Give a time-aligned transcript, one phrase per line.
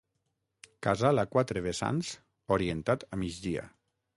[0.87, 2.09] Casal a quatre vessants,
[2.59, 3.69] orientat a migdia.